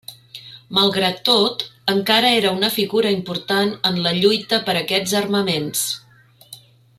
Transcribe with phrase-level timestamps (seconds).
[0.75, 5.85] Malgrat tot, encara era una figura important en la lluita per aquests armaments.